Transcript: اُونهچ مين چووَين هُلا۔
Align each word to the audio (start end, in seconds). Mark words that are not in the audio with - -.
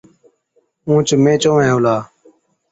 اُونهچ 0.87 1.07
مين 1.23 1.37
چووَين 1.41 1.69
هُلا۔ 1.73 1.95